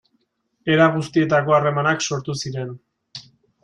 [0.77, 2.77] Era guztietako harremanak sortu ziren.